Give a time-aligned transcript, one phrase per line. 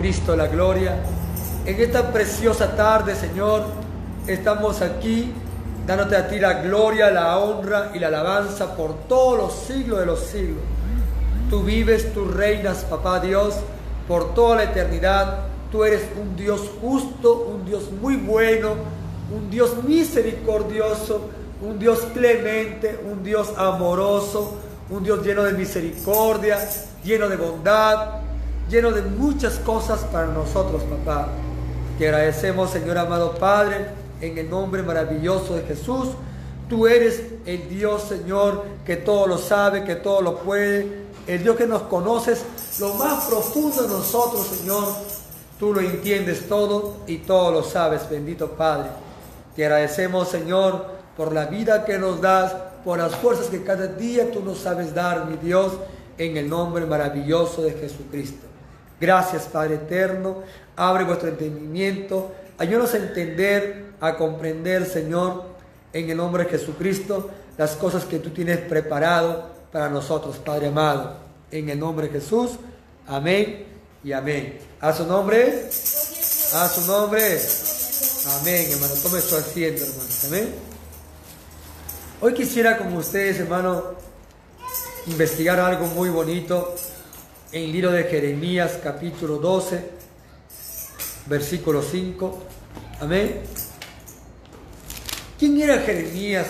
[0.00, 0.96] Cristo la gloria.
[1.66, 3.64] En esta preciosa tarde, Señor,
[4.26, 5.30] estamos aquí
[5.86, 10.06] dándote a ti la gloria, la honra y la alabanza por todos los siglos de
[10.06, 10.62] los siglos.
[11.50, 13.56] Tú vives, tú reinas, papá Dios,
[14.08, 15.40] por toda la eternidad.
[15.70, 18.76] Tú eres un Dios justo, un Dios muy bueno,
[19.30, 21.28] un Dios misericordioso,
[21.60, 24.54] un Dios clemente, un Dios amoroso,
[24.88, 26.58] un Dios lleno de misericordia,
[27.04, 28.29] lleno de bondad,
[28.70, 31.28] lleno de muchas cosas para nosotros, papá.
[31.98, 33.86] Te agradecemos, Señor amado Padre,
[34.20, 36.08] en el nombre maravilloso de Jesús.
[36.68, 41.00] Tú eres el Dios, Señor, que todo lo sabe, que todo lo puede.
[41.26, 42.44] El Dios que nos conoces
[42.78, 44.84] lo más profundo de nosotros, Señor.
[45.58, 48.88] Tú lo entiendes todo y todo lo sabes, bendito Padre.
[49.56, 54.30] Te agradecemos, Señor, por la vida que nos das, por las fuerzas que cada día
[54.30, 55.72] tú nos sabes dar, mi Dios,
[56.16, 58.49] en el nombre maravilloso de Jesucristo.
[59.00, 60.42] Gracias, Padre eterno.
[60.76, 62.32] Abre vuestro entendimiento.
[62.58, 65.44] Ayúdanos a entender, a comprender, Señor,
[65.92, 71.16] en el nombre de Jesucristo, las cosas que tú tienes preparado para nosotros, Padre amado.
[71.50, 72.52] En el nombre de Jesús.
[73.06, 73.64] Amén
[74.04, 74.58] y amén.
[74.80, 75.68] A su nombre.
[76.54, 77.40] A su nombre.
[78.40, 78.94] Amén, hermano.
[79.02, 80.10] Tome su asiento, hermano.
[80.26, 80.54] Amén.
[82.20, 83.94] Hoy quisiera, como ustedes, hermano,
[85.06, 86.74] investigar algo muy bonito
[87.52, 89.90] en el libro de Jeremías capítulo 12,
[91.26, 92.38] versículo 5.
[93.00, 93.40] Amén.
[95.36, 96.46] ¿Quién era Jeremías?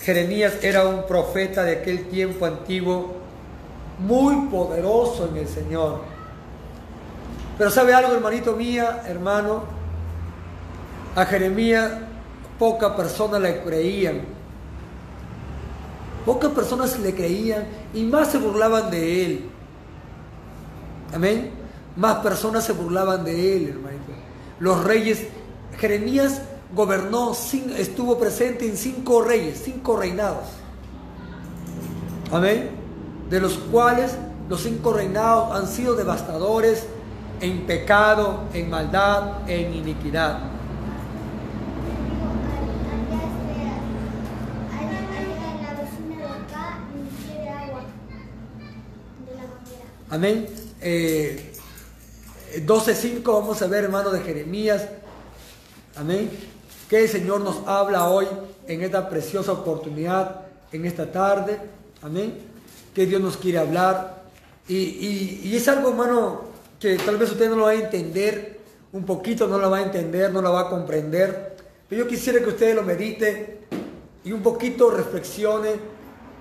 [0.00, 3.14] Jeremías era un profeta de aquel tiempo antiguo,
[4.00, 6.00] muy poderoso en el Señor.
[7.56, 9.62] Pero sabe algo, hermanito mía, hermano,
[11.14, 11.92] a Jeremías
[12.58, 14.22] poca persona le creían.
[16.26, 19.51] Pocas personas le creían y más se burlaban de él.
[21.12, 21.50] Amén.
[21.96, 24.12] Más personas se burlaban de él, hermanito.
[24.58, 25.26] Los reyes,
[25.78, 26.42] Jeremías
[26.74, 27.32] gobernó,
[27.76, 30.46] estuvo presente en cinco reyes, cinco reinados.
[32.30, 32.70] Amén.
[33.28, 34.16] De los cuales
[34.48, 36.86] los cinco reinados han sido devastadores
[37.40, 40.38] en pecado, en maldad, en iniquidad.
[50.08, 50.61] Amén.
[50.82, 51.52] Eh,
[52.66, 54.88] 12.5 vamos a ver, hermano, de Jeremías.
[55.96, 56.30] Amén.
[56.88, 58.26] Que el Señor nos habla hoy
[58.66, 61.58] en esta preciosa oportunidad, en esta tarde.
[62.02, 62.38] Amén.
[62.94, 64.22] Que Dios nos quiere hablar.
[64.68, 66.42] Y, y es algo, hermano,
[66.78, 68.58] que tal vez usted no lo va a entender,
[68.92, 71.56] un poquito no lo va a entender, no lo va a comprender.
[71.88, 73.60] Pero yo quisiera que usted lo medite
[74.24, 75.70] y un poquito reflexione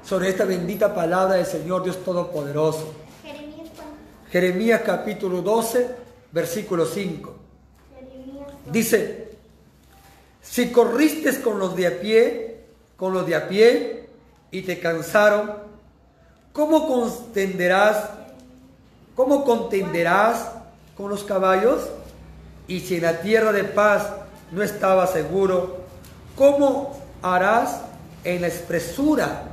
[0.03, 3.00] sobre esta bendita palabra del Señor Dios Todopoderoso.
[4.31, 5.87] Jeremías capítulo 12,
[6.31, 7.35] versículo 5.
[8.71, 9.29] Dice,
[10.41, 12.63] si corriste con los de a pie,
[12.95, 14.07] con los de a pie,
[14.49, 15.51] y te cansaron,
[16.53, 18.09] ¿cómo contenderás,
[19.17, 20.49] cómo contenderás
[20.95, 21.89] con los caballos?
[22.69, 24.13] Y si en la tierra de paz
[24.53, 25.81] no estaba seguro,
[26.37, 27.81] ¿cómo harás
[28.23, 29.43] en la espesura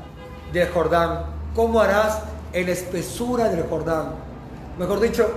[0.52, 1.24] del Jordán?
[1.56, 2.20] ¿Cómo harás
[2.52, 4.27] en la espesura del Jordán?
[4.78, 5.28] Mejor dicho,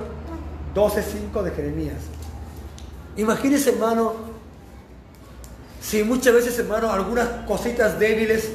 [0.76, 1.98] 12.5 de Jeremías.
[3.18, 4.14] Imagínese, hermano,
[5.82, 8.52] si muchas veces, hermano, algunas cositas débiles,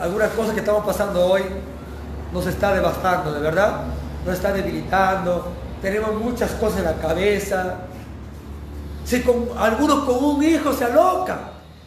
[0.00, 1.42] algunas cosas que estamos pasando hoy,
[2.32, 3.82] nos está devastando, de verdad,
[4.24, 7.80] nos está debilitando, tenemos muchas cosas en la cabeza.
[9.04, 11.40] Si con, algunos con un hijo se alocan,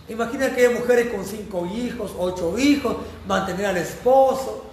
[0.08, 2.96] imagina que hay mujeres con cinco hijos, ocho hijos,
[3.28, 4.66] mantener al esposo,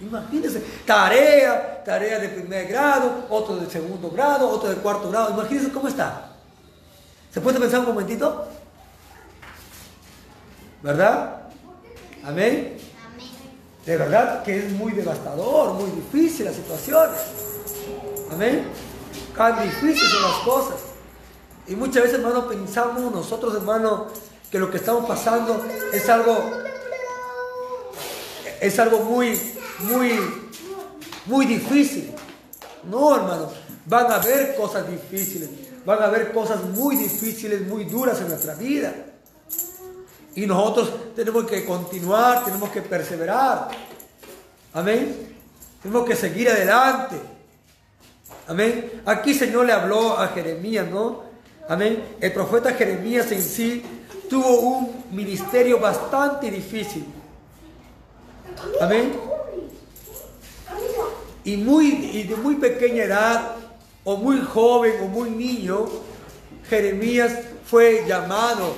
[0.00, 5.30] Imagínense, tarea, tarea de primer grado, otro de segundo grado, otro de cuarto grado.
[5.30, 6.32] Imagínense cómo está.
[7.32, 8.46] ¿Se puede pensar un momentito?
[10.82, 11.42] ¿Verdad?
[12.24, 12.76] Amén.
[13.86, 17.10] De verdad que es muy devastador, muy difícil la situación.
[18.32, 18.66] Amén.
[19.36, 20.80] Tan difíciles son las cosas.
[21.66, 24.08] Y muchas veces, hermano, pensamos nosotros, hermano,
[24.50, 26.50] que lo que estamos pasando es algo,
[28.60, 29.40] es algo muy,
[29.80, 30.49] muy,
[31.30, 32.12] muy difícil.
[32.84, 33.48] No, hermano,
[33.86, 35.48] van a haber cosas difíciles,
[35.86, 38.92] van a haber cosas muy difíciles, muy duras en nuestra vida.
[40.34, 43.68] Y nosotros tenemos que continuar, tenemos que perseverar.
[44.74, 45.36] Amén.
[45.82, 47.16] Tenemos que seguir adelante.
[48.46, 49.02] Amén.
[49.06, 51.24] Aquí Señor le habló a Jeremías, ¿no?
[51.68, 52.16] Amén.
[52.20, 53.82] El profeta Jeremías en sí
[54.28, 57.04] tuvo un ministerio bastante difícil.
[58.80, 59.39] Amén
[61.44, 63.52] y, muy, y de muy pequeña edad
[64.04, 65.86] o muy joven o muy niño,
[66.68, 67.32] Jeremías
[67.64, 68.74] fue llamado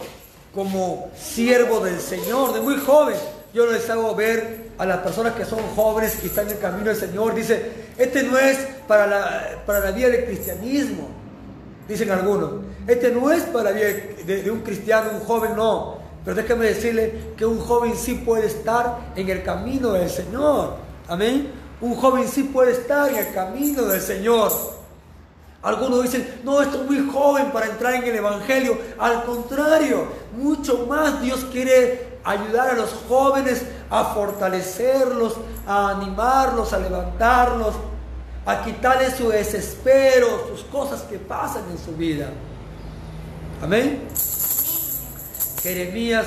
[0.54, 3.16] como siervo del Señor, de muy joven.
[3.54, 6.86] Yo les hago ver a las personas que son jóvenes y están en el camino
[6.86, 7.34] del Señor.
[7.34, 11.08] Dice, este no es para la, para la vida del cristianismo,
[11.88, 12.52] dicen algunos.
[12.86, 15.98] Este no es para la de, de un cristiano, un joven, no.
[16.24, 20.76] Pero déjame decirle que un joven sí puede estar en el camino del Señor.
[21.08, 21.61] Amén.
[21.82, 24.52] Un joven sí puede estar en el camino del Señor.
[25.62, 28.78] Algunos dicen, no, estoy muy joven para entrar en el Evangelio.
[28.98, 30.06] Al contrario,
[30.36, 35.34] mucho más Dios quiere ayudar a los jóvenes a fortalecerlos,
[35.66, 37.74] a animarlos, a levantarlos,
[38.46, 42.28] a quitarles su desespero, sus cosas que pasan en su vida.
[43.60, 44.02] Amén.
[45.62, 46.26] Jeremías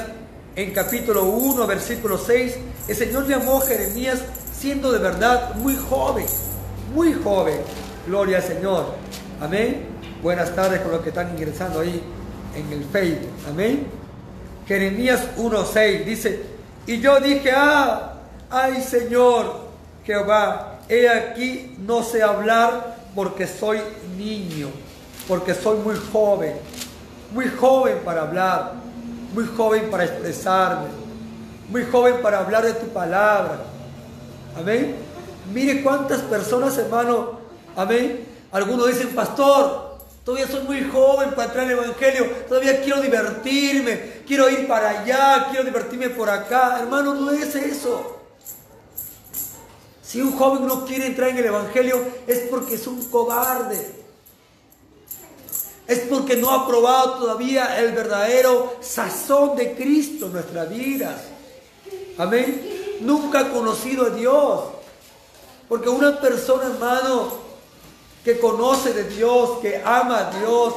[0.58, 2.56] en capítulo 1, versículo 6,
[2.90, 4.20] el Señor llamó a Jeremías
[4.58, 6.26] siendo de verdad muy joven,
[6.94, 7.60] muy joven.
[8.08, 8.94] Gloria al Señor.
[9.42, 9.86] Amén.
[10.22, 12.02] Buenas tardes con los que están ingresando ahí
[12.56, 13.32] en el Facebook.
[13.50, 13.88] Amén.
[14.68, 16.44] Jeremías 1.6 dice,
[16.88, 18.14] y yo dije, ah,
[18.50, 19.66] ay Señor
[20.04, 23.80] Jehová, he aquí no sé hablar porque soy
[24.18, 24.70] niño,
[25.28, 26.56] porque soy muy joven,
[27.32, 28.74] muy joven para hablar,
[29.34, 30.88] muy joven para expresarme,
[31.70, 33.60] muy joven para hablar de tu palabra.
[34.58, 34.96] Amén.
[35.54, 37.40] Mire cuántas personas, hermano,
[37.76, 38.26] amén.
[38.52, 44.22] Algunos dicen, pastor, todavía soy muy joven para entrar en el Evangelio, todavía quiero divertirme,
[44.26, 46.80] quiero ir para allá, quiero divertirme por acá.
[46.80, 48.22] Hermano, no es eso.
[50.02, 54.06] Si un joven no quiere entrar en el Evangelio es porque es un cobarde.
[55.88, 61.22] Es porque no ha probado todavía el verdadero sazón de Cristo en nuestra vida.
[62.18, 62.85] Amén.
[63.02, 64.62] Nunca ha conocido a Dios.
[65.68, 67.34] Porque una persona, hermano,
[68.24, 70.74] que conoce de Dios, que ama a Dios,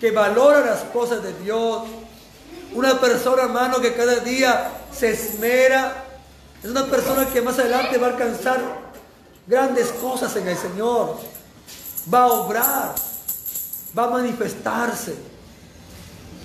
[0.00, 1.82] que valora las cosas de Dios,
[2.74, 6.04] una persona, hermano, que cada día se esmera,
[6.62, 8.60] es una persona que más adelante va a alcanzar
[9.46, 11.16] grandes cosas en el Señor,
[12.12, 12.94] va a obrar
[13.96, 15.14] va a manifestarse.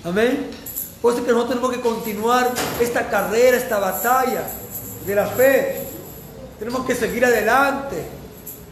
[0.03, 0.49] Amén.
[1.01, 4.43] Por eso que nosotros tenemos que continuar esta carrera, esta batalla
[5.07, 5.81] de la fe.
[6.59, 8.05] Tenemos que seguir adelante.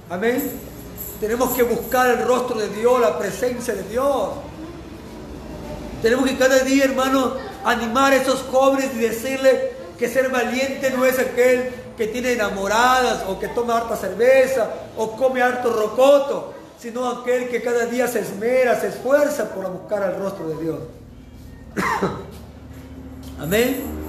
[0.10, 0.52] Amén.
[1.20, 4.30] Tenemos que buscar el rostro de Dios, la presencia de Dios.
[6.04, 7.34] Tenemos que cada día, hermano,
[7.64, 9.56] animar a esos jóvenes y decirles
[9.98, 15.16] que ser valiente no es aquel que tiene enamoradas o que toma harta cerveza o
[15.16, 16.54] come harto rocoto
[16.86, 20.80] sino aquel que cada día se esmera, se esfuerza por buscar al rostro de Dios.
[23.40, 24.05] Amén.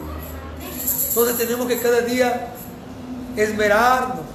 [1.17, 2.49] Entonces tenemos que cada día
[3.37, 4.27] esmerarnos,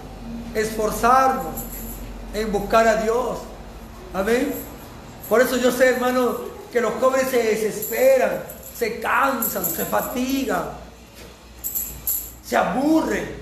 [0.55, 1.53] esforzarnos
[2.33, 3.37] en buscar a Dios.
[4.15, 4.51] Amén.
[5.29, 6.39] Por eso yo sé, hermano,
[6.73, 8.41] que los jóvenes se desesperan,
[8.75, 10.71] se cansan, se fatigan,
[12.43, 13.39] se aburren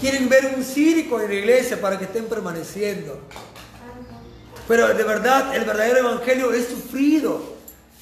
[0.00, 3.20] quieren ver un circo en la iglesia para que estén permaneciendo.
[4.66, 7.51] Pero de verdad, el verdadero evangelio es sufrido.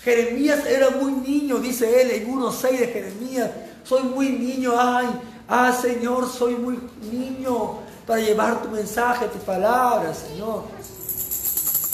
[0.02, 3.50] Jeremías era muy niño, dice él en 1.6 de Jeremías.
[3.84, 5.08] Soy muy niño, ay,
[5.48, 6.78] ah Señor, soy muy
[7.10, 10.64] niño para llevar tu mensaje, tu palabra, Señor.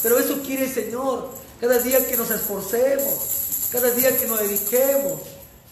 [0.03, 5.21] Pero eso quiere el Señor, cada día que nos esforcemos, cada día que nos dediquemos,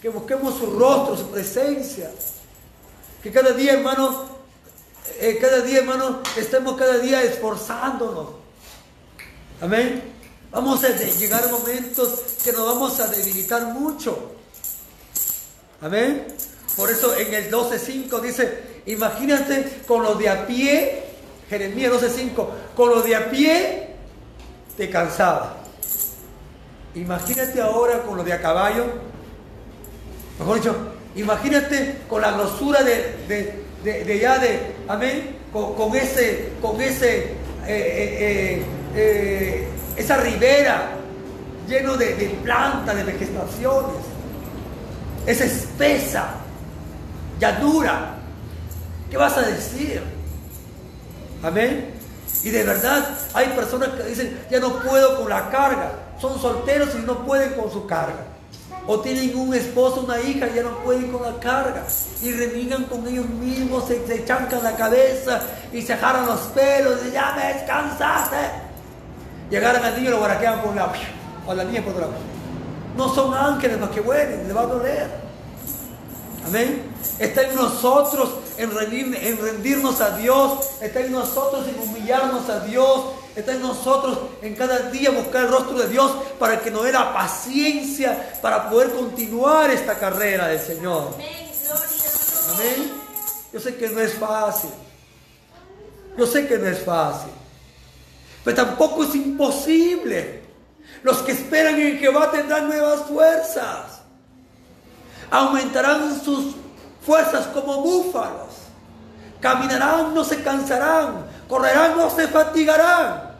[0.01, 2.11] que busquemos su rostro, su presencia.
[3.23, 4.25] Que cada día, hermano,
[5.19, 8.27] eh, cada día, hermano, estemos cada día esforzándonos.
[9.61, 10.03] Amén.
[10.51, 14.33] Vamos a llegar momentos que nos vamos a debilitar mucho.
[15.81, 16.27] Amén.
[16.75, 21.03] Por eso en el 12.5 dice, imagínate con lo de a pie,
[21.49, 23.95] Jeremías 12.5, con lo de a pie
[24.77, 25.57] te cansaba.
[26.95, 28.85] Imagínate ahora con lo de a caballo.
[30.39, 37.19] Mejor dicho, Imagínate con la grosura de, de, ya de, amén, con, ese, con ese,
[37.19, 37.29] eh,
[37.67, 40.91] eh, eh, esa ribera
[41.67, 44.01] lleno de, plantas, de vegetaciones,
[45.25, 46.35] esa espesa,
[47.39, 48.15] llanura.
[49.09, 50.01] ¿Qué vas a decir?
[51.43, 51.93] Amén.
[52.43, 55.91] Y de verdad hay personas que dicen, ya no puedo con la carga.
[56.19, 58.35] Son solteros y no pueden con su carga
[58.87, 61.83] o tienen un esposo, una hija, ya no pueden con la carga
[62.21, 65.41] y renigan con ellos mismos, se, se chancan la cabeza
[65.73, 68.64] y se jaran los pelos y ya me descansaste.
[69.49, 70.93] Llegaron al niño y lo guaraquean por un lado,
[71.45, 72.13] o la niña por otro lado.
[72.97, 75.09] No son ángeles los que vuelen, le va a doler.
[76.47, 76.91] Amén.
[77.19, 83.01] Está en nosotros en, en rendirnos a Dios, está en nosotros en humillarnos a Dios,
[83.35, 86.91] está en nosotros en cada día buscar el rostro de Dios para que nos dé
[86.91, 91.15] la paciencia para poder continuar esta carrera del Señor.
[92.53, 92.91] Amén.
[93.51, 94.69] Yo sé que no es fácil.
[96.17, 97.31] Yo sé que no es fácil.
[98.45, 100.43] Pero tampoco es imposible.
[101.01, 104.01] Los que esperan en Jehová tendrán nuevas fuerzas.
[105.31, 106.55] Aumentarán sus
[107.03, 108.53] fuerzas como búfalos.
[109.41, 111.25] Caminarán, no se cansarán.
[111.49, 113.35] Correrán, no se fatigarán.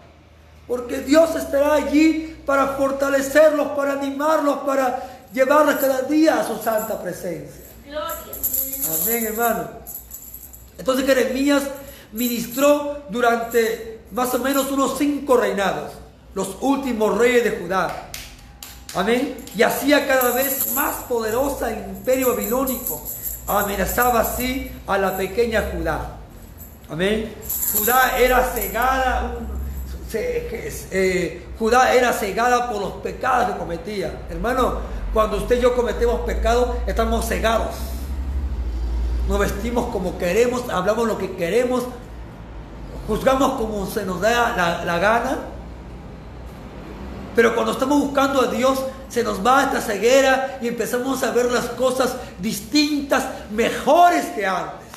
[0.68, 7.00] Porque Dios estará allí para fortalecerlos, para animarlos, para llevarlos cada día a su santa
[7.00, 7.64] presencia.
[9.04, 9.70] Amén, hermano.
[10.80, 11.64] Entonces Jeremías
[12.12, 15.92] ministró durante más o menos unos cinco reinados,
[16.34, 18.10] los últimos reyes de Judá.
[18.96, 19.36] Amén.
[19.56, 23.04] Y hacía cada vez más poderosa el imperio babilónico.
[23.46, 26.16] Amenazaba así a la pequeña Judá.
[26.90, 27.36] Amén.
[27.78, 29.36] Judá era cegada,
[30.14, 34.22] eh, Judá era cegada por los pecados que cometía.
[34.30, 34.78] Hermano,
[35.14, 37.76] cuando usted y yo cometemos pecados, estamos cegados.
[39.28, 41.84] Nos vestimos como queremos, hablamos lo que queremos,
[43.08, 45.38] juzgamos como se nos da la, gana.
[47.36, 51.52] Pero cuando estamos buscando a Dios, se nos va esta ceguera y empezamos a ver
[51.52, 54.88] las cosas distintas, mejores que antes.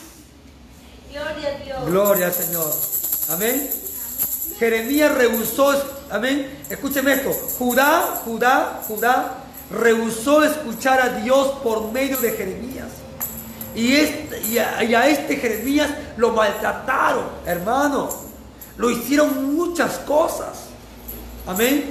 [1.10, 1.86] Gloria a Dios.
[1.86, 2.72] Gloria al Señor.
[3.30, 3.70] Amén.
[4.58, 5.74] Jeremías rehusó,
[6.10, 6.64] amén.
[6.68, 7.30] Escúcheme esto.
[7.58, 12.77] Judá, Judá, Judá rehusó escuchar a Dios por medio de Jeremías.
[13.78, 18.08] Y, este, y, a, este Jeremías lo maltrataron, hermano.
[18.76, 20.64] Lo hicieron muchas cosas.
[21.46, 21.84] Amén.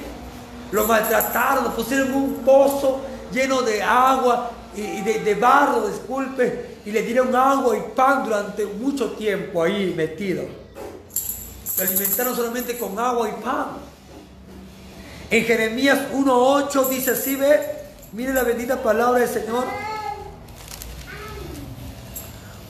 [0.70, 3.00] Lo maltrataron, lo pusieron en un pozo
[3.32, 8.66] lleno de agua y de, de, barro, disculpe, y le dieron agua y pan durante
[8.66, 10.44] mucho tiempo ahí metido.
[11.78, 13.68] Lo alimentaron solamente con agua y pan.
[15.30, 17.60] En Jeremías 1.8 dice así, ve,
[18.12, 19.87] mire la bendita palabra del Señor.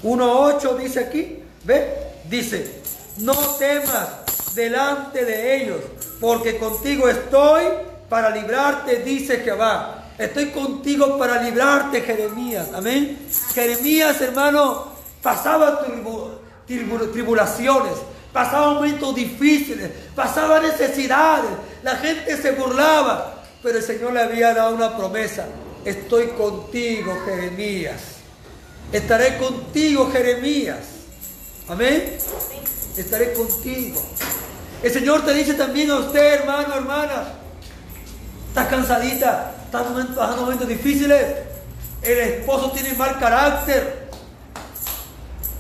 [0.03, 1.93] 1.8 dice aquí, ve,
[2.29, 2.81] dice,
[3.19, 5.81] no temas delante de ellos,
[6.21, 7.65] porque contigo estoy
[8.09, 10.05] para librarte, dice Jehová.
[10.19, 12.69] Estoy contigo para librarte, Jeremías.
[12.75, 13.19] Amén.
[13.55, 14.89] Jeremías, hermano,
[15.23, 15.81] pasaba
[16.67, 17.93] tribulaciones,
[18.33, 21.51] pasaba momentos difíciles, pasaba necesidades.
[21.85, 25.47] La gente se burlaba, pero el Señor le había dado una promesa.
[25.85, 28.18] Estoy contigo, Jeremías.
[28.93, 30.79] Estaré contigo, Jeremías.
[31.69, 32.17] Amén.
[32.97, 34.01] Estaré contigo.
[34.83, 37.35] El Señor te dice también a usted, hermano, hermana.
[38.49, 39.83] Estás cansadita, estás
[40.17, 41.23] pasando momentos difíciles.
[42.03, 44.09] El esposo tiene mal carácter.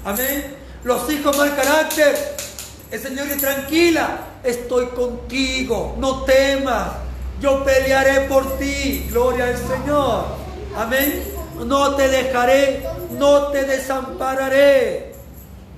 [0.04, 0.56] Amén.
[0.84, 2.36] Los hijos mal carácter.
[2.90, 6.92] El Señor dice, tranquila, estoy contigo, no temas.
[7.40, 9.06] Yo pelearé por ti.
[9.10, 10.24] Gloria al Señor.
[10.74, 11.22] Amén.
[11.66, 15.14] No te dejaré no te desampararé.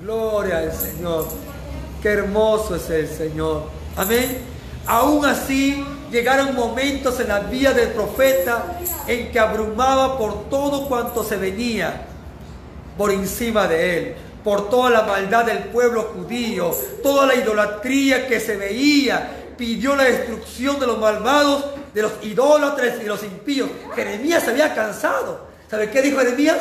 [0.01, 1.27] Gloria al Señor.
[2.03, 3.65] Qué hermoso es el Señor.
[3.97, 4.39] Amén.
[4.87, 11.23] Aún así, llegaron momentos en la vida del profeta en que abrumaba por todo cuanto
[11.23, 12.07] se venía
[12.97, 18.41] por encima de él, por toda la maldad del pueblo judío, toda la idolatría que
[18.41, 19.37] se veía.
[19.57, 23.69] Pidió la destrucción de los malvados, de los idólatras y los impíos.
[23.95, 25.47] Jeremías se había cansado.
[25.71, 26.57] ¿Sabe qué dijo Jeremías?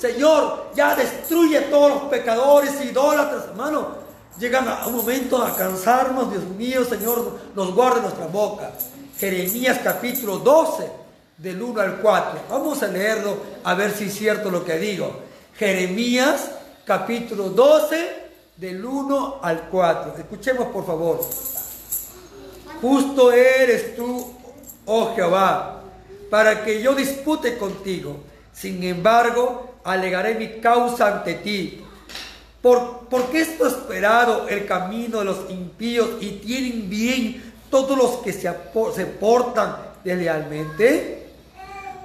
[0.00, 4.08] Señor, ya destruye todos los pecadores, idólatras, hermano.
[4.38, 8.70] Llegan a un momento a cansarnos, Dios mío, Señor, nos guarde nuestra boca.
[9.18, 10.88] Jeremías capítulo 12,
[11.38, 12.40] del 1 al 4.
[12.50, 15.10] Vamos a leerlo a ver si es cierto lo que digo.
[15.56, 16.50] Jeremías
[16.84, 20.14] capítulo 12, del 1 al 4.
[20.18, 21.20] Escuchemos por favor.
[22.80, 24.34] Justo eres tú,
[24.86, 25.82] oh Jehová,
[26.30, 28.16] para que yo dispute contigo.
[28.52, 31.84] Sin embargo, alegaré mi causa ante ti.
[32.62, 38.32] ¿Por, qué es prosperado el camino de los impíos y tienen bien todos los que
[38.32, 38.52] se,
[38.94, 41.28] se portan deslealmente?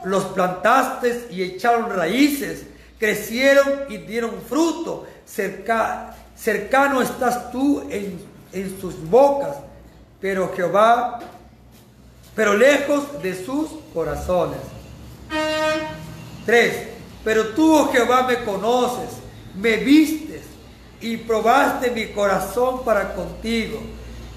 [0.05, 2.65] Los plantaste y echaron raíces,
[2.99, 5.07] crecieron y dieron fruto.
[5.25, 8.19] Cerca, cercano estás tú en,
[8.51, 9.57] en sus bocas,
[10.21, 11.19] pero Jehová,
[12.35, 14.59] pero lejos de sus corazones.
[16.45, 16.92] 3.
[17.23, 19.09] Pero tú, oh Jehová, me conoces,
[19.55, 20.41] me vistes
[21.01, 23.81] y probaste mi corazón para contigo.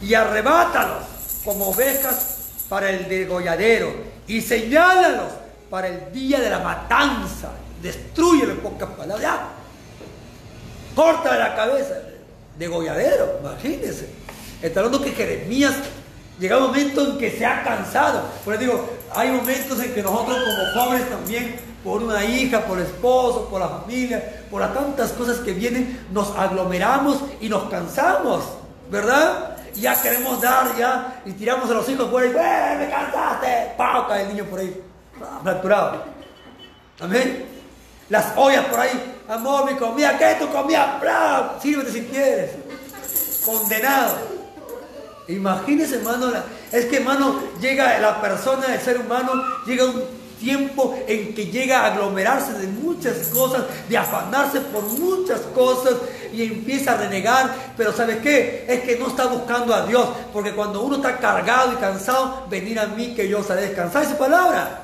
[0.02, 1.04] Y arrebátalos
[1.44, 2.36] como ovejas
[2.68, 3.92] para el degolladero
[4.26, 5.32] y señálalos
[5.70, 7.52] para el día de la matanza.
[7.82, 9.38] Destruye pocas palabras.
[10.94, 11.94] corta la cabeza.
[12.58, 14.08] Degolladero, imagínense.
[14.62, 15.74] Está hablando que Jeremías
[16.40, 18.22] llega un momento en que se ha cansado.
[18.44, 22.78] Por eso digo, hay momentos en que nosotros como jóvenes también, por una hija, por
[22.78, 27.70] el esposo, por la familia, por las tantas cosas que vienen, nos aglomeramos y nos
[27.70, 28.42] cansamos,
[28.90, 29.56] ¿verdad?
[29.72, 33.74] Y ya queremos dar, ya, y tiramos a los hijos por ahí, ¡eh, me cansaste!
[33.78, 34.08] ¡Pau!
[34.08, 34.82] Cae el niño por ahí,
[35.44, 36.02] fracturado.
[37.00, 37.46] Amén.
[38.08, 40.98] Las ollas por ahí, amor, mi comida, ¿qué tu comida?
[41.00, 41.54] ¡Bla!
[41.62, 42.50] Sírvete si quieres.
[43.44, 44.16] Condenado.
[45.28, 46.32] Imagínese, hermano,
[46.72, 49.32] es que, hermano, llega la persona, el ser humano,
[49.64, 55.40] llega un tiempo en que llega a aglomerarse de muchas cosas, de afanarse por muchas
[55.52, 55.94] cosas
[56.32, 58.64] y empieza a renegar, pero ¿sabe qué?
[58.68, 62.78] Es que no está buscando a Dios, porque cuando uno está cargado y cansado, venir
[62.78, 64.82] a mí que yo os haré descansar, esa palabra.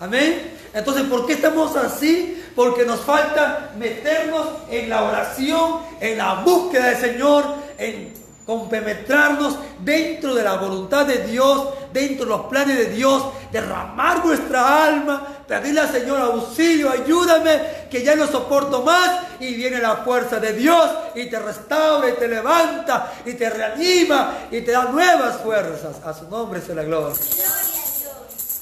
[0.00, 0.54] Amén.
[0.72, 2.42] Entonces, ¿por qué estamos así?
[2.56, 7.44] Porque nos falta meternos en la oración, en la búsqueda del Señor,
[7.76, 8.14] en
[8.48, 14.84] compenetrarnos dentro de la voluntad de Dios, dentro de los planes de Dios, derramar nuestra
[14.84, 20.40] alma, pedirle al Señor auxilio, ayúdame, que ya no soporto más, y viene la fuerza
[20.40, 25.42] de Dios y te restaura y te levanta y te reanima y te da nuevas
[25.42, 25.96] fuerzas.
[26.02, 27.14] A su nombre se la gloria.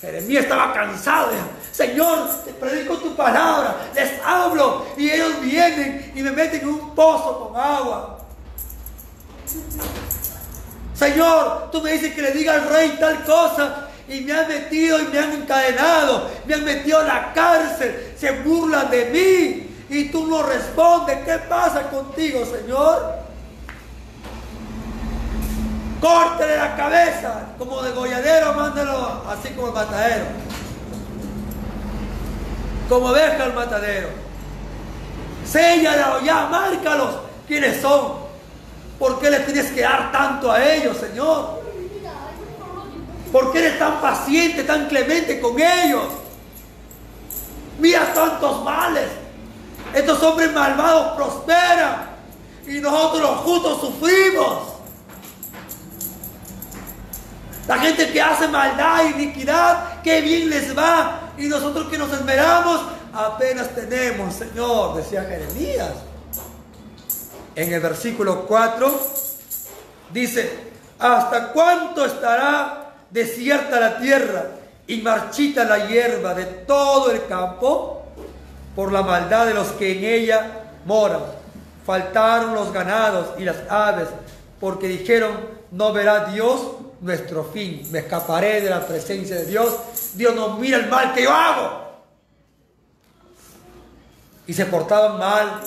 [0.01, 1.29] Jeremías estaba cansado.
[1.71, 6.93] Señor, te predico tu palabra, les hablo y ellos vienen y me meten en un
[6.93, 8.16] pozo con agua.
[10.95, 15.01] Señor, tú me dices que le diga al rey tal cosa y me han metido
[15.01, 20.09] y me han encadenado, me han metido en la cárcel, se burlan de mí y
[20.11, 21.19] tú no respondes.
[21.25, 23.27] ¿Qué pasa contigo, Señor?
[26.01, 30.25] Córtele la cabeza, como degolladero, mándalo así como el matadero.
[32.89, 34.09] Como deja el matadero.
[35.45, 37.17] Séllalo ya, márcalos.
[37.47, 38.26] ¿Quiénes son?
[38.99, 41.63] ¿Por qué le tienes que dar tanto a ellos, Señor?
[43.31, 46.05] ¿Por qué eres tan paciente, tan clemente con ellos?
[47.79, 49.09] Mira tantos males.
[49.93, 52.11] Estos hombres malvados prosperan
[52.67, 54.77] y nosotros los justos sufrimos.
[57.69, 61.33] La gente que hace maldad iniquidad, qué bien les va.
[61.37, 62.81] Y nosotros que nos esmeramos,
[63.13, 66.06] apenas tenemos, Señor, decía Jeremías
[67.57, 69.01] en el versículo 4,
[70.13, 70.59] dice,
[70.99, 74.45] ¿hasta cuánto estará desierta la tierra
[74.87, 78.05] y marchita la hierba de todo el campo
[78.77, 80.51] por la maldad de los que en ella
[80.85, 81.23] moran?
[81.87, 84.09] Faltaron los ganados y las aves,
[84.61, 85.33] porque dijeron,
[85.71, 86.61] no verá Dios
[87.01, 89.75] nuestro fin, me escaparé de la presencia de Dios,
[90.15, 91.87] Dios no mira el mal que yo hago.
[94.47, 95.61] Y se portaban mal,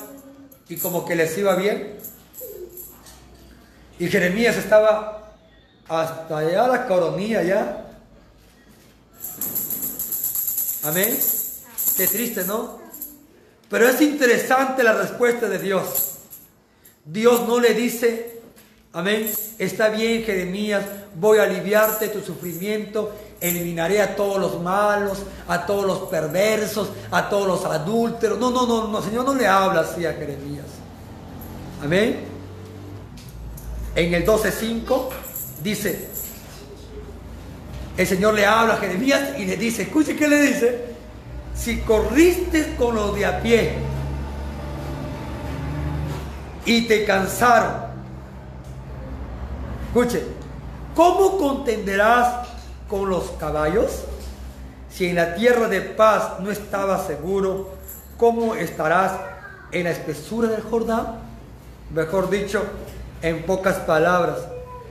[0.69, 1.97] y como que les iba bien.
[3.97, 5.33] Y Jeremías estaba
[5.87, 7.85] hasta allá la coronilla ya.
[10.83, 11.17] Amén.
[11.97, 12.79] Qué triste, ¿no?
[13.69, 16.13] Pero es interesante la respuesta de Dios.
[17.03, 18.28] Dios no le dice,
[18.93, 20.83] amén, está bien Jeremías,
[21.15, 27.29] voy a aliviarte tu sufrimiento, eliminaré a todos los malos, a todos los perversos, a
[27.29, 28.39] todos los adúlteros.
[28.39, 30.65] No, no, no, no, Señor no le habla así a Jeremías.
[31.83, 32.19] Amén.
[33.95, 35.09] En el 12.5
[35.63, 36.09] dice,
[37.97, 40.85] el Señor le habla a Jeremías y le dice, escuche qué le dice,
[41.55, 43.73] si corriste con los de a pie
[46.65, 47.88] y te cansaron,
[49.89, 50.21] escuche,
[50.95, 52.47] ¿cómo contenderás
[52.87, 54.03] con los caballos?
[54.89, 57.69] Si en la tierra de paz no estabas seguro,
[58.17, 59.13] ¿cómo estarás
[59.71, 61.19] en la espesura del Jordán?
[61.91, 62.63] Mejor dicho,
[63.23, 64.37] en pocas palabras,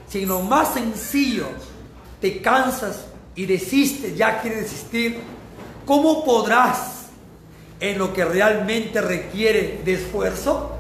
[0.09, 1.47] si lo más sencillo
[2.21, 3.07] te cansas
[3.37, 5.21] y desistes, ya quieres desistir,
[5.87, 7.07] ¿cómo podrás
[7.79, 10.73] en lo que realmente requiere de esfuerzo?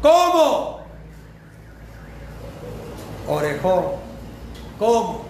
[0.00, 0.75] ¿Cómo?
[3.28, 3.84] Orejón,
[4.78, 5.26] ¿cómo?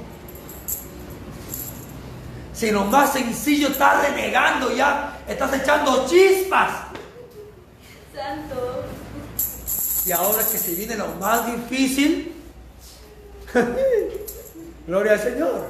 [2.53, 6.71] Si lo más sencillo estás renegando ya, estás echando chispas.
[8.15, 8.85] Santo.
[10.07, 12.35] Y ahora que se viene lo más difícil,
[14.87, 15.67] gloria al Señor.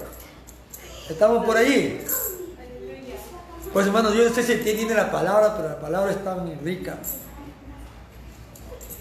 [1.08, 2.04] Estamos por ahí.
[3.72, 6.98] Pues hermanos, yo no sé si entiende la palabra, pero la palabra es tan rica,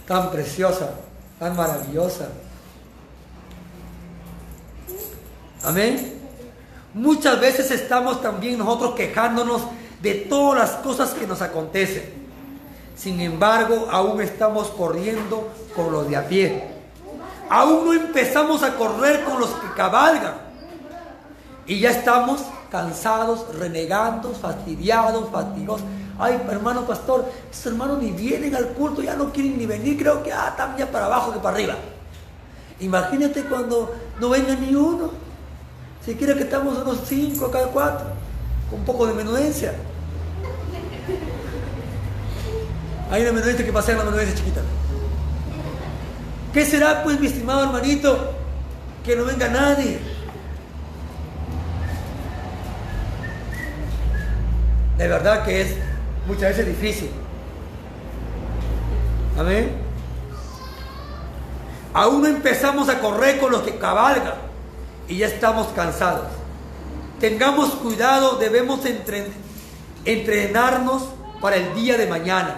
[0.07, 0.91] tan preciosa,
[1.39, 2.29] tan maravillosa.
[5.65, 6.13] Amén.
[6.93, 9.63] Muchas veces estamos también nosotros quejándonos
[10.01, 12.03] de todas las cosas que nos acontecen
[12.95, 16.63] Sin embargo, aún estamos corriendo con los de a pie.
[17.49, 20.35] Aún no empezamos a correr con los que cabalgan.
[21.65, 25.85] Y ya estamos cansados, renegando, fastidiados, fatigosos.
[26.17, 30.23] Ay, hermano pastor, estos hermanos ni vienen al culto, ya no quieren ni venir, creo
[30.23, 31.75] que ah, están ya para abajo que para arriba.
[32.79, 35.24] Imagínate cuando no venga ni uno.
[36.05, 38.05] Si quiere que estamos unos cinco, cada cuatro,
[38.69, 39.73] con un poco de menudencia.
[43.09, 44.61] Hay una menudencia que pasa en la menudencia chiquita.
[46.53, 48.33] ¿Qué será, pues, mi estimado hermanito,
[49.03, 49.99] que no venga nadie?
[54.99, 55.75] De verdad que es
[56.27, 57.09] muchas veces difícil.
[59.39, 59.71] Amén.
[61.93, 64.44] Aún no empezamos a correr con los que cabalgan
[65.07, 66.27] y ya estamos cansados.
[67.19, 68.81] Tengamos cuidado, debemos
[70.05, 71.09] entrenarnos
[71.41, 72.57] para el día de mañana.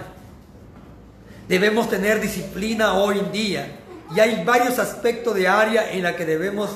[1.48, 3.80] Debemos tener disciplina hoy en día.
[4.16, 6.70] Y hay varios aspectos de área en la que debemos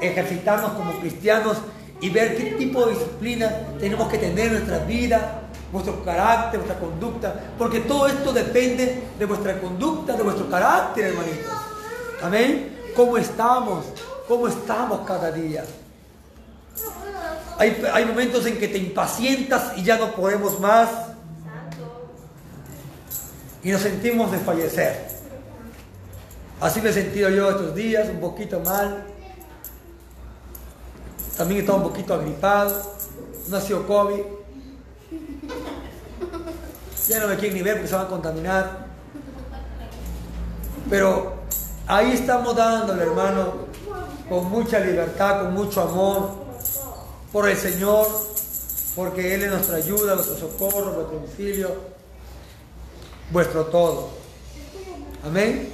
[0.00, 1.58] ejercitarnos como cristianos
[2.00, 6.78] y ver qué tipo de disciplina tenemos que tener en nuestra vida, vuestro carácter, vuestra
[6.80, 11.52] conducta, porque todo esto depende de vuestra conducta, de vuestro carácter, hermanitos.
[12.20, 12.78] Amén.
[12.96, 13.86] ¿Cómo estamos?
[14.28, 15.64] ¿Cómo estamos cada día?
[17.58, 20.88] Hay, momentos en que te impacientas y ya no podemos más.
[23.62, 25.06] Y nos sentimos desfallecer.
[26.60, 29.04] Así me he sentido yo estos días, un poquito mal.
[31.36, 32.94] También he estado un poquito agripado.
[33.48, 34.22] No ha sido COVID.
[37.08, 38.86] Ya no me quieren ni ver porque se van a contaminar.
[40.88, 41.41] Pero
[41.86, 43.52] ahí estamos dándole, hermano,
[44.28, 46.30] con mucha libertad, con mucho amor,
[47.32, 48.06] por el Señor,
[48.94, 51.70] porque Él es nuestra ayuda, nuestro socorro, nuestro auxilio,
[53.30, 54.10] vuestro todo.
[55.24, 55.70] Amén.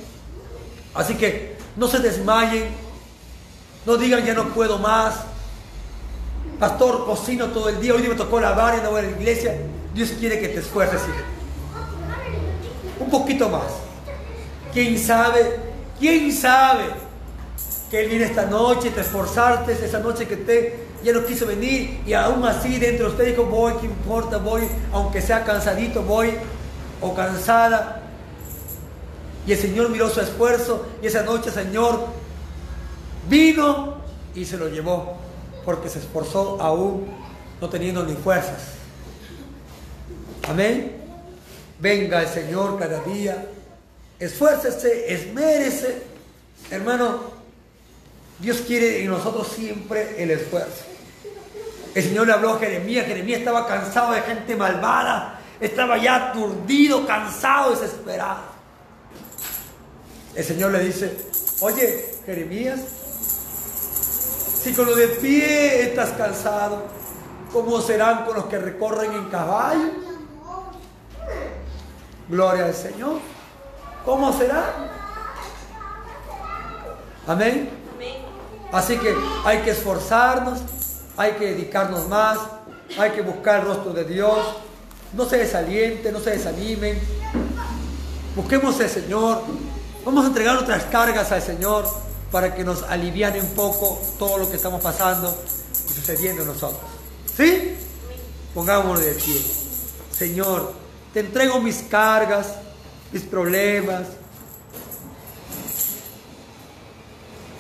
[0.95, 2.69] Así que no se desmayen,
[3.87, 5.17] no digan ya no puedo más.
[6.59, 9.57] Pastor, cocino todo el día, hoy me tocó lavar y no voy a la iglesia.
[9.95, 11.01] Dios quiere que te esfuerces,
[12.99, 13.73] Un poquito más.
[14.73, 15.69] ¿Quién sabe?
[15.99, 16.85] ¿Quién sabe
[17.91, 22.01] que Él viene esta noche, te esforzaste, esa noche que te ya no quiso venir
[22.07, 24.39] y aún así dentro de usted dijo, voy, ¿qué importa?
[24.39, 26.33] Voy, aunque sea cansadito, voy
[27.01, 28.03] o cansada.
[29.47, 32.07] Y el Señor miró su esfuerzo y esa noche, Señor,
[33.29, 33.99] vino
[34.35, 35.17] y se lo llevó
[35.65, 37.07] porque se esforzó aún
[37.61, 38.73] no teniendo ni fuerzas.
[40.49, 40.97] Amén.
[41.79, 43.47] Venga el Señor cada día.
[44.19, 46.03] Esfuércese, esmérese.
[46.71, 47.39] Hermano,
[48.39, 50.85] Dios quiere en nosotros siempre el esfuerzo.
[51.95, 53.07] El Señor le habló a Jeremías.
[53.07, 55.41] Jeremías estaba cansado de gente malvada.
[55.61, 58.43] Estaba ya aturdido, cansado, desesperado.
[60.35, 61.17] El Señor le dice,
[61.61, 62.81] oye, Jeremías,
[64.63, 66.87] si con lo de pie estás cansado,
[67.53, 69.91] ¿cómo serán con los que recorren en caballo?
[72.29, 73.19] Gloria al Señor.
[74.09, 74.73] ¿Cómo será?
[77.27, 77.69] Amén.
[78.73, 80.61] Así que hay que esforzarnos,
[81.15, 82.39] hay que dedicarnos más,
[82.99, 84.39] hay que buscar el rostro de Dios.
[85.13, 86.99] No se desalienten, no se desanimen.
[88.35, 89.43] Busquemos al Señor.
[90.07, 91.85] Vamos a entregar nuestras cargas al Señor
[92.33, 95.37] para que nos aliviane un poco todo lo que estamos pasando
[95.87, 96.81] y sucediendo en nosotros.
[97.37, 97.77] ¿Sí?
[98.55, 99.45] Pongámonos de pie.
[100.11, 100.73] Señor,
[101.13, 102.55] te entrego mis cargas,
[103.13, 104.07] mis problemas,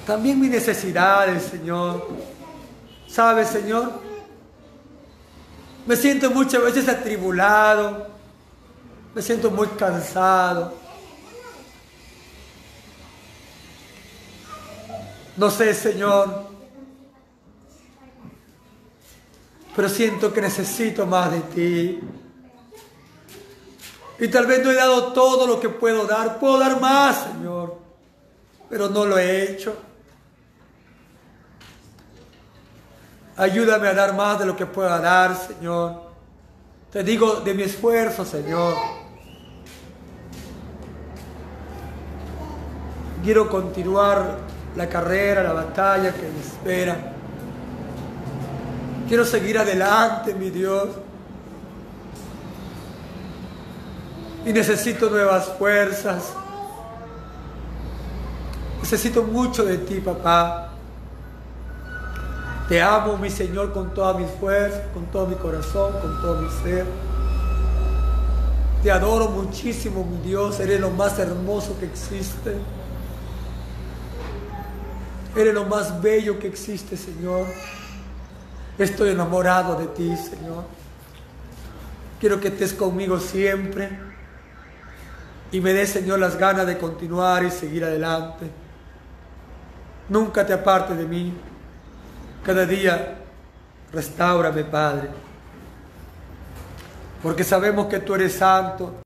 [0.07, 2.09] también mis necesidades, Señor.
[3.07, 4.01] ¿Sabes, Señor?
[5.87, 8.09] Me siento muchas veces atribulado,
[9.15, 10.75] me siento muy cansado.
[15.37, 16.49] No sé, Señor,
[19.77, 22.01] pero siento que necesito más de ti.
[24.21, 26.39] Y tal vez no he dado todo lo que puedo dar.
[26.39, 27.79] Puedo dar más, Señor.
[28.69, 29.77] Pero no lo he hecho.
[33.37, 36.03] Ayúdame a dar más de lo que pueda dar, Señor.
[36.91, 38.75] Te digo de mi esfuerzo, Señor.
[43.23, 44.39] Quiero continuar
[44.75, 47.13] la carrera, la batalla que me espera.
[49.07, 50.89] Quiero seguir adelante, mi Dios.
[54.49, 56.33] Y necesito nuevas fuerzas.
[58.81, 60.71] Necesito mucho de ti, papá.
[62.67, 66.49] Te amo, mi Señor, con toda mi fuerza, con todo mi corazón, con todo mi
[66.63, 66.87] ser.
[68.83, 70.59] Te adoro muchísimo, mi Dios.
[70.61, 72.57] Eres lo más hermoso que existe.
[75.37, 77.45] Eres lo más bello que existe, Señor.
[78.79, 80.65] Estoy enamorado de ti, Señor.
[82.19, 84.08] Quiero que estés conmigo siempre.
[85.51, 88.51] Y me des, Señor, las ganas de continuar y seguir adelante.
[90.09, 91.33] Nunca te apartes de mí.
[92.45, 93.19] Cada día
[93.93, 95.09] restaurame, Padre.
[97.23, 98.95] Porque sabemos que tú eres santo.